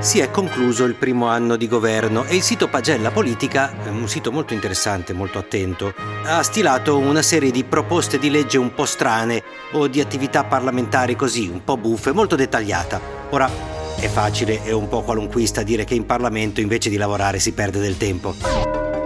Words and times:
Si 0.00 0.20
è 0.20 0.30
concluso 0.30 0.84
il 0.84 0.94
primo 0.94 1.26
anno 1.26 1.56
di 1.56 1.66
governo 1.66 2.24
e 2.24 2.36
il 2.36 2.42
sito 2.42 2.68
Pagella 2.68 3.10
Politica, 3.10 3.74
un 3.90 4.08
sito 4.08 4.30
molto 4.30 4.54
interessante, 4.54 5.12
molto 5.12 5.38
attento, 5.38 5.92
ha 6.24 6.40
stilato 6.44 6.96
una 6.98 7.20
serie 7.20 7.50
di 7.50 7.64
proposte 7.64 8.18
di 8.18 8.30
legge 8.30 8.58
un 8.58 8.72
po' 8.74 8.84
strane 8.84 9.42
o 9.72 9.88
di 9.88 10.00
attività 10.00 10.44
parlamentari 10.44 11.16
così, 11.16 11.48
un 11.48 11.64
po' 11.64 11.76
buffe, 11.76 12.12
molto 12.12 12.36
dettagliata. 12.36 13.00
Ora, 13.30 13.50
è 13.96 14.06
facile 14.06 14.64
e 14.64 14.72
un 14.72 14.88
po' 14.88 15.02
qualunquista 15.02 15.64
dire 15.64 15.84
che 15.84 15.94
in 15.94 16.06
Parlamento 16.06 16.60
invece 16.60 16.90
di 16.90 16.96
lavorare 16.96 17.40
si 17.40 17.52
perde 17.52 17.80
del 17.80 17.96
tempo. 17.96 18.36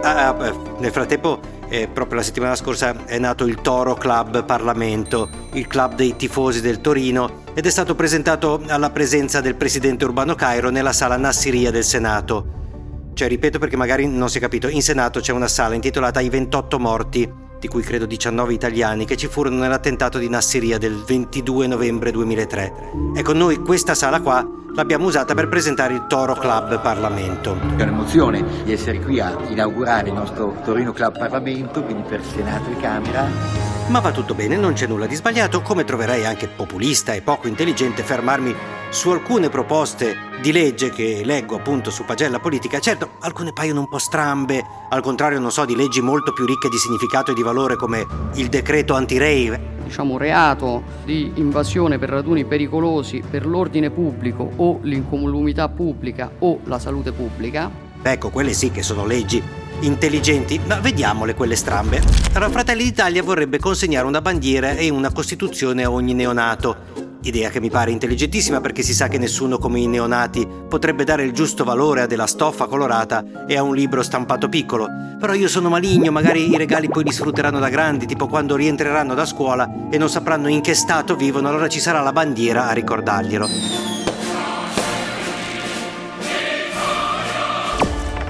Ah, 0.03 0.29
ah 0.29 0.55
nel 0.79 0.93
frattempo, 0.93 1.41
eh, 1.73 1.89
proprio 1.89 2.19
la 2.19 2.23
settimana 2.23 2.55
scorsa 2.55 3.07
è 3.07 3.19
nato 3.19 3.47
il 3.47 3.63
Toro 3.63 3.95
Club 3.95 4.45
Parlamento, 4.45 5.31
il 5.55 5.67
club 5.67 5.95
dei 5.95 6.17
tifosi 6.17 6.61
del 6.61 6.83
Torino, 6.83 7.45
ed 7.55 7.65
è 7.65 7.71
stato 7.71 7.95
presentato 7.95 8.63
alla 8.67 8.91
presenza 8.91 9.41
del 9.41 9.55
presidente 9.55 10.05
Urbano 10.05 10.35
Cairo 10.35 10.69
nella 10.69 10.93
sala 10.93 11.17
Nassiria 11.17 11.71
del 11.71 11.83
Senato. 11.83 13.11
Cioè, 13.15 13.27
ripeto 13.27 13.59
perché 13.59 13.77
magari 13.77 14.07
non 14.07 14.29
si 14.29 14.37
è 14.37 14.41
capito, 14.41 14.69
in 14.69 14.83
Senato 14.83 15.21
c'è 15.21 15.33
una 15.33 15.49
sala 15.49 15.75
intitolata 15.75 16.21
I 16.21 16.29
28 16.29 16.79
morti, 16.79 17.33
di 17.63 17.69
cui 17.69 17.83
credo 17.83 18.07
19 18.07 18.53
italiani, 18.53 19.05
che 19.05 19.17
ci 19.17 19.29
furono 19.29 19.59
nell'attentato 19.59 20.19
di 20.19 20.29
Nassiria 20.29 20.79
del 20.79 21.01
22 21.07 21.69
novembre 21.69 22.11
2003. 22.11 22.73
Ecco, 23.15 23.33
noi 23.35 23.61
questa 23.61 23.95
sala 23.95 24.21
qua 24.21 24.45
l'abbiamo 24.75 25.07
usata 25.07 25.33
per 25.33 25.47
presentare 25.47 25.95
il 25.95 26.07
Toro 26.09 26.35
Club 26.35 26.81
Parlamento. 26.81 27.57
È 27.77 27.83
un'emozione 27.83 28.45
di 28.65 28.73
essere 28.73 28.99
qui 28.99 29.21
a 29.21 29.39
inaugurare 29.47 30.09
il 30.09 30.15
nostro 30.15 30.57
Torino 30.65 30.93
Club 30.93 31.17
Parlamento, 31.17 31.85
quindi 31.85 32.03
per 32.09 32.25
Senato 32.25 32.69
e 32.69 32.77
Camera 32.81 33.71
ma 33.89 33.99
va 33.99 34.13
tutto 34.13 34.35
bene, 34.35 34.57
non 34.57 34.73
c'è 34.73 34.87
nulla 34.87 35.07
di 35.07 35.15
sbagliato, 35.17 35.61
come 35.61 35.85
troverei 35.85 36.25
anche 36.25 36.49
populista 36.49 37.13
e 37.13 37.21
poco 37.21 37.49
intelligente 37.49 38.03
fermarmi 38.03 38.55
su 38.93 39.09
alcune 39.09 39.49
proposte 39.49 40.15
di 40.43 40.53
legge 40.53 40.91
che 40.91 41.23
leggo 41.25 41.57
appunto 41.57 41.91
su 41.91 42.05
pagella 42.05 42.39
politica. 42.39 42.79
Certo, 42.79 43.13
alcune 43.21 43.55
paiono 43.55 43.81
un 43.81 43.89
po' 43.89 43.97
strambe, 43.97 44.63
al 44.91 45.01
contrario, 45.01 45.39
non 45.41 45.51
so, 45.51 45.65
di 45.65 45.75
leggi 45.75 46.03
molto 46.03 46.35
più 46.35 46.45
ricche 46.45 46.69
di 46.69 46.77
significato 46.77 47.31
e 47.31 47.35
di 47.35 47.43
valore 47.43 47.77
come 47.77 48.07
il 48.35 48.49
decreto 48.49 48.93
anti-rave. 48.93 49.81
Diciamo 49.85 50.19
reato 50.19 50.83
di 51.05 51.33
invasione 51.37 51.99
per 51.99 52.11
raduni 52.11 52.45
pericolosi 52.45 53.23
per 53.29 53.47
l'ordine 53.47 53.91
pubblico 53.91 54.53
o 54.57 54.79
l'incolumità 54.83 55.71
pubblica 55.71 56.31
o 56.41 56.61
la 56.65 56.79
salute 56.79 57.13
pubblica. 57.13 57.71
Ecco, 58.03 58.29
quelle 58.29 58.53
sì 58.53 58.71
che 58.71 58.83
sono 58.83 59.07
leggi 59.07 59.43
intelligenti, 59.81 60.61
ma 60.67 60.79
vediamole 60.81 61.35
quelle 61.35 61.57
strambe. 61.57 62.03
Allora, 62.35 62.51
Fratelli 62.51 62.85
d'Italia 62.85 63.23
vorrebbe 63.23 63.59
consegnare 63.59 64.07
una 64.07 64.21
bandiera 64.21 64.73
e 64.73 64.91
una 64.91 65.13
costituzione 65.13 65.85
a 65.85 65.91
ogni 65.91 66.13
neonato. 66.15 66.91
Idea 67.25 67.51
che 67.51 67.61
mi 67.61 67.71
pare 67.71 67.93
intelligentissima 67.93 68.61
perché 68.61 68.83
si 68.83 68.93
sa 68.93 69.07
che 69.07 69.17
nessuno 69.17 69.59
come 69.59 69.79
i 69.79 69.87
neonati 69.87 70.45
potrebbe 70.69 71.05
dare 71.05 71.23
il 71.23 71.33
giusto 71.33 71.63
valore 71.63 72.01
a 72.01 72.07
della 72.07 72.27
stoffa 72.27 72.67
colorata 72.67 73.47
e 73.47 73.57
a 73.57 73.63
un 73.63 73.77
libro 73.77 74.03
stampato 74.03 74.49
piccolo. 74.49 74.89
Però 75.21 75.33
io 75.33 75.47
sono 75.47 75.69
maligno, 75.69 76.11
magari 76.11 76.51
i 76.51 76.57
regali 76.57 76.89
poi 76.89 77.05
li 77.05 77.13
sfrutteranno 77.13 77.61
da 77.61 77.69
grandi, 77.69 78.07
tipo 78.07 78.27
quando 78.27 78.57
rientreranno 78.57 79.15
da 79.15 79.25
scuola 79.25 79.71
e 79.89 79.99
non 79.99 80.09
sapranno 80.09 80.49
in 80.49 80.63
che 80.63 80.75
stato 80.75 81.15
vivono, 81.15 81.49
allora 81.49 81.69
ci 81.69 81.79
sarà 81.79 82.01
la 82.01 82.13
bandiera 82.13 82.67
a 82.69 82.73
ricordarglielo. 82.73 83.49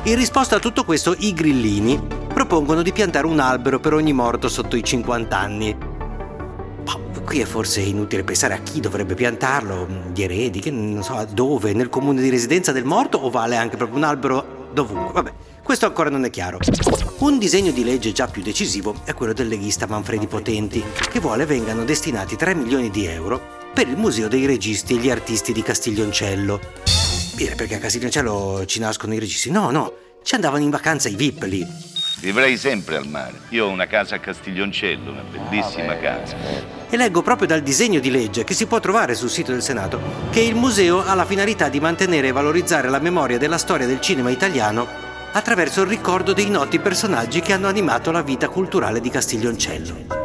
In 0.02 0.16
risposta 0.16 0.56
a 0.56 0.58
tutto 0.58 0.84
questo, 0.84 1.14
i 1.16 1.32
grillini 1.32 1.98
propongono 2.34 2.82
di 2.82 2.92
piantare 2.92 3.26
un 3.26 3.40
albero 3.40 3.80
per 3.80 3.94
ogni 3.94 4.12
morto 4.12 4.48
sotto 4.48 4.76
i 4.76 4.84
50 4.84 5.38
anni. 5.38 5.91
Qui 7.20 7.40
è 7.40 7.44
forse 7.44 7.80
inutile 7.80 8.24
pensare 8.24 8.54
a 8.54 8.58
chi 8.58 8.80
dovrebbe 8.80 9.14
piantarlo, 9.14 9.86
gli 10.12 10.22
eredi, 10.22 10.60
che 10.60 10.70
non 10.70 11.02
so 11.02 11.26
dove, 11.32 11.72
nel 11.72 11.88
comune 11.88 12.20
di 12.20 12.30
residenza 12.30 12.72
del 12.72 12.84
morto 12.84 13.18
o 13.18 13.30
vale 13.30 13.56
anche 13.56 13.76
proprio 13.76 13.98
un 13.98 14.04
albero 14.04 14.68
dovunque. 14.72 15.12
Vabbè, 15.12 15.32
questo 15.62 15.86
ancora 15.86 16.10
non 16.10 16.24
è 16.24 16.30
chiaro. 16.30 16.58
Un 17.18 17.38
disegno 17.38 17.70
di 17.70 17.84
legge 17.84 18.12
già 18.12 18.26
più 18.26 18.42
decisivo 18.42 18.94
è 19.04 19.14
quello 19.14 19.32
del 19.32 19.48
leghista 19.48 19.86
Manfredi 19.86 20.26
Potenti, 20.26 20.82
che 21.10 21.20
vuole 21.20 21.46
vengano 21.46 21.84
destinati 21.84 22.36
3 22.36 22.54
milioni 22.54 22.90
di 22.90 23.06
euro 23.06 23.40
per 23.72 23.88
il 23.88 23.96
Museo 23.96 24.28
dei 24.28 24.44
Registi 24.46 24.94
e 24.94 24.98
gli 24.98 25.10
Artisti 25.10 25.52
di 25.52 25.62
Castiglioncello 25.62 26.82
dire 27.42 27.54
perché 27.54 27.76
a 27.76 27.78
Castiglioncello 27.78 28.64
ci 28.66 28.78
nascono 28.78 29.14
i 29.14 29.18
registi. 29.18 29.50
No, 29.50 29.70
no, 29.70 29.92
ci 30.22 30.34
andavano 30.34 30.62
in 30.62 30.70
vacanza 30.70 31.08
i 31.08 31.16
VIP 31.16 31.42
lì. 31.44 31.66
Vivrei 32.22 32.56
sempre 32.56 32.94
al 32.94 33.08
mare. 33.08 33.32
Io 33.48 33.66
ho 33.66 33.68
una 33.68 33.88
casa 33.88 34.14
a 34.14 34.18
Castiglioncello, 34.20 35.10
una 35.10 35.24
bellissima 35.28 35.94
ah, 35.94 35.96
casa. 35.96 36.36
E 36.88 36.96
leggo 36.96 37.20
proprio 37.20 37.48
dal 37.48 37.62
disegno 37.62 37.98
di 37.98 38.12
legge 38.12 38.44
che 38.44 38.54
si 38.54 38.66
può 38.66 38.78
trovare 38.78 39.16
sul 39.16 39.28
sito 39.28 39.50
del 39.50 39.60
Senato 39.60 40.00
che 40.30 40.38
il 40.38 40.54
museo 40.54 41.04
ha 41.04 41.14
la 41.14 41.24
finalità 41.24 41.68
di 41.68 41.80
mantenere 41.80 42.28
e 42.28 42.32
valorizzare 42.32 42.88
la 42.88 43.00
memoria 43.00 43.38
della 43.38 43.58
storia 43.58 43.88
del 43.88 44.00
cinema 44.00 44.30
italiano 44.30 44.86
attraverso 45.32 45.82
il 45.82 45.88
ricordo 45.88 46.32
dei 46.32 46.48
noti 46.48 46.78
personaggi 46.78 47.40
che 47.40 47.54
hanno 47.54 47.66
animato 47.66 48.12
la 48.12 48.22
vita 48.22 48.48
culturale 48.48 49.00
di 49.00 49.10
Castiglioncello. 49.10 50.20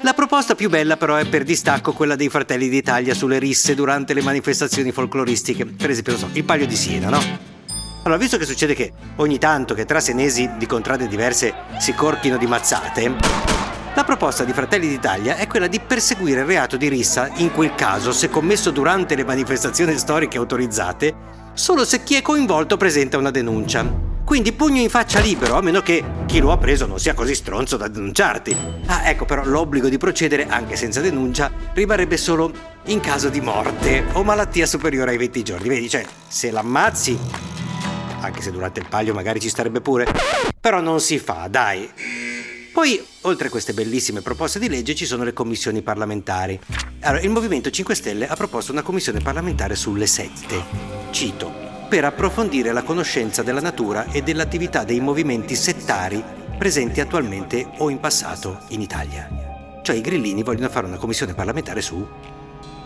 La 0.00 0.12
proposta 0.12 0.56
più 0.56 0.68
bella 0.68 0.96
però 0.96 1.14
è 1.14 1.26
per 1.26 1.44
distacco 1.44 1.92
quella 1.92 2.16
dei 2.16 2.28
Fratelli 2.28 2.68
d'Italia 2.68 3.14
sulle 3.14 3.38
risse 3.38 3.76
durante 3.76 4.12
le 4.12 4.22
manifestazioni 4.22 4.90
folcloristiche, 4.90 5.66
per 5.66 5.90
esempio, 5.90 6.16
so, 6.16 6.28
il 6.32 6.42
Palio 6.42 6.66
di 6.66 6.76
Siena, 6.76 7.10
no? 7.10 7.53
Allora, 8.04 8.20
visto 8.20 8.36
che 8.36 8.44
succede 8.44 8.74
che 8.74 8.92
ogni 9.16 9.38
tanto 9.38 9.72
che 9.72 9.86
tra 9.86 9.98
senesi 9.98 10.50
di 10.58 10.66
contrade 10.66 11.08
diverse 11.08 11.54
si 11.78 11.94
corchino 11.94 12.36
di 12.36 12.46
mazzate, 12.46 13.14
la 13.94 14.04
proposta 14.04 14.44
di 14.44 14.52
Fratelli 14.52 14.88
d'Italia 14.88 15.36
è 15.36 15.46
quella 15.46 15.68
di 15.68 15.80
perseguire 15.80 16.40
il 16.40 16.46
reato 16.46 16.76
di 16.76 16.88
rissa, 16.88 17.30
in 17.36 17.50
quel 17.50 17.74
caso 17.74 18.12
se 18.12 18.28
commesso 18.28 18.70
durante 18.70 19.14
le 19.14 19.24
manifestazioni 19.24 19.96
storiche 19.96 20.36
autorizzate, 20.36 21.14
solo 21.54 21.86
se 21.86 22.02
chi 22.02 22.16
è 22.16 22.20
coinvolto 22.20 22.76
presenta 22.76 23.16
una 23.16 23.30
denuncia. 23.30 24.12
Quindi 24.22 24.52
pugno 24.52 24.82
in 24.82 24.90
faccia 24.90 25.20
libero, 25.20 25.56
a 25.56 25.62
meno 25.62 25.80
che 25.80 26.04
chi 26.26 26.40
lo 26.40 26.52
ha 26.52 26.58
preso 26.58 26.84
non 26.86 26.98
sia 26.98 27.14
così 27.14 27.34
stronzo 27.34 27.78
da 27.78 27.88
denunciarti. 27.88 28.54
Ah, 28.86 29.08
ecco 29.08 29.24
però 29.24 29.44
l'obbligo 29.44 29.88
di 29.88 29.96
procedere 29.96 30.46
anche 30.46 30.76
senza 30.76 31.00
denuncia 31.00 31.50
rimarrebbe 31.72 32.18
solo 32.18 32.52
in 32.86 33.00
caso 33.00 33.30
di 33.30 33.40
morte 33.40 34.04
o 34.12 34.24
malattia 34.24 34.66
superiore 34.66 35.12
ai 35.12 35.18
20 35.18 35.42
giorni. 35.42 35.68
Vedi, 35.68 35.88
cioè, 35.88 36.04
se 36.26 36.50
l'ammazzi, 36.50 37.18
anche 38.24 38.42
se 38.42 38.50
durante 38.50 38.80
il 38.80 38.86
paglio 38.88 39.14
magari 39.14 39.40
ci 39.40 39.48
starebbe 39.48 39.80
pure, 39.80 40.06
però 40.60 40.80
non 40.80 41.00
si 41.00 41.18
fa, 41.18 41.46
dai. 41.48 41.88
Poi, 42.72 43.00
oltre 43.22 43.46
a 43.46 43.50
queste 43.50 43.72
bellissime 43.72 44.20
proposte 44.20 44.58
di 44.58 44.68
legge, 44.68 44.96
ci 44.96 45.06
sono 45.06 45.22
le 45.22 45.32
commissioni 45.32 45.80
parlamentari. 45.82 46.58
Allora, 47.00 47.22
il 47.22 47.30
Movimento 47.30 47.70
5 47.70 47.94
Stelle 47.94 48.26
ha 48.26 48.34
proposto 48.34 48.72
una 48.72 48.82
commissione 48.82 49.20
parlamentare 49.20 49.76
sulle 49.76 50.08
sette. 50.08 50.64
Cito 51.10 51.64
per 51.88 52.04
approfondire 52.04 52.72
la 52.72 52.82
conoscenza 52.82 53.44
della 53.44 53.60
natura 53.60 54.10
e 54.10 54.22
dell'attività 54.22 54.82
dei 54.82 54.98
movimenti 54.98 55.54
settari 55.54 56.20
presenti 56.58 57.00
attualmente 57.00 57.64
o 57.76 57.90
in 57.90 58.00
passato 58.00 58.58
in 58.70 58.80
Italia. 58.80 59.28
Cioè 59.80 59.94
i 59.94 60.00
grillini 60.00 60.42
vogliono 60.42 60.68
fare 60.68 60.86
una 60.86 60.96
commissione 60.96 61.34
parlamentare 61.34 61.80
su 61.80 62.04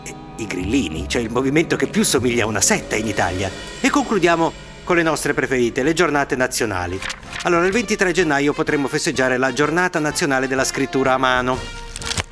eh, 0.03 0.15
i 0.37 0.45
grillini, 0.45 1.07
cioè 1.07 1.23
il 1.23 1.31
movimento 1.31 1.75
che 1.75 1.87
più 1.87 2.03
somiglia 2.03 2.43
a 2.43 2.47
una 2.47 2.61
setta 2.61 2.95
in 2.95 3.07
Italia. 3.07 3.49
E 3.81 3.89
concludiamo 3.89 4.68
con 4.89 4.97
le 4.97 5.03
nostre 5.03 5.35
preferite, 5.35 5.83
le 5.83 5.93
giornate 5.93 6.35
nazionali. 6.35 6.99
Allora, 7.43 7.67
il 7.67 7.71
23 7.71 8.11
gennaio 8.11 8.53
potremmo 8.53 8.87
festeggiare 8.87 9.37
la 9.37 9.53
giornata 9.53 9.99
nazionale 9.99 10.47
della 10.47 10.63
scrittura 10.63 11.13
a 11.13 11.17
mano 11.19 11.59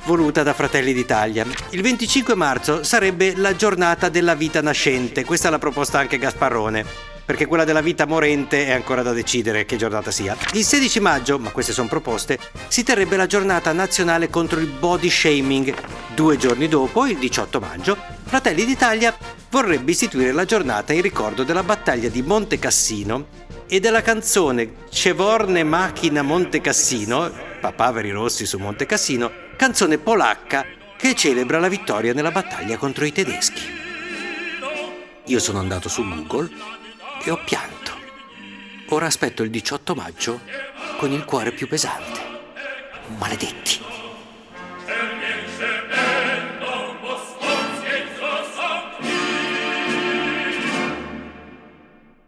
voluta 0.06 0.42
da 0.42 0.52
Fratelli 0.54 0.92
d'Italia. 0.92 1.46
Il 1.70 1.82
25 1.82 2.34
marzo 2.34 2.82
sarebbe 2.82 3.36
la 3.36 3.54
giornata 3.54 4.08
della 4.08 4.34
vita 4.34 4.60
nascente, 4.60 5.24
questa 5.24 5.50
l'ha 5.50 5.60
proposta 5.60 6.00
anche 6.00 6.18
Gasparrone. 6.18 7.17
Perché 7.28 7.44
quella 7.44 7.64
della 7.64 7.82
vita 7.82 8.06
morente 8.06 8.64
è 8.64 8.70
ancora 8.70 9.02
da 9.02 9.12
decidere 9.12 9.66
che 9.66 9.76
giornata 9.76 10.10
sia. 10.10 10.34
Il 10.54 10.64
16 10.64 10.98
maggio, 10.98 11.38
ma 11.38 11.50
queste 11.50 11.74
sono 11.74 11.86
proposte, 11.86 12.38
si 12.68 12.82
terrebbe 12.82 13.18
la 13.18 13.26
giornata 13.26 13.70
nazionale 13.72 14.30
contro 14.30 14.60
il 14.60 14.66
body 14.66 15.10
shaming. 15.10 15.74
Due 16.14 16.38
giorni 16.38 16.68
dopo, 16.68 17.04
il 17.04 17.18
18 17.18 17.60
maggio, 17.60 17.98
Fratelli 18.24 18.64
d'Italia 18.64 19.14
vorrebbe 19.50 19.90
istituire 19.90 20.32
la 20.32 20.46
giornata 20.46 20.94
in 20.94 21.02
ricordo 21.02 21.44
della 21.44 21.62
battaglia 21.62 22.08
di 22.08 22.22
Monte 22.22 22.58
Cassino 22.58 23.26
e 23.68 23.78
della 23.78 24.00
canzone 24.00 24.86
Cevorne 24.88 25.64
Macchina 25.64 26.22
Monte 26.22 26.62
Cassino, 26.62 27.30
Papaveri 27.60 28.10
Rossi 28.10 28.46
su 28.46 28.56
Monte 28.56 28.86
Cassino, 28.86 29.30
canzone 29.54 29.98
polacca 29.98 30.64
che 30.96 31.14
celebra 31.14 31.58
la 31.58 31.68
vittoria 31.68 32.14
nella 32.14 32.30
battaglia 32.30 32.78
contro 32.78 33.04
i 33.04 33.12
tedeschi. 33.12 33.76
Io 35.26 35.38
sono 35.40 35.58
andato 35.58 35.90
su 35.90 36.02
Google 36.08 36.76
e 37.28 37.30
ho 37.30 37.36
pianto. 37.44 37.92
Ora 38.88 39.04
aspetto 39.04 39.42
il 39.42 39.50
18 39.50 39.94
maggio 39.94 40.40
con 40.96 41.12
il 41.12 41.26
cuore 41.26 41.52
più 41.52 41.68
pesante. 41.68 42.20
Maledetti. 43.18 43.84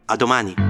A 0.05 0.17
domani. 0.17 0.70